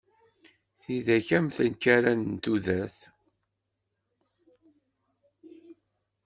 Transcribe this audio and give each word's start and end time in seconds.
Tidet 0.81 1.29
am 1.37 1.47
tenkerra 1.55 2.13
n 2.15 2.23
tudert. 2.43 2.99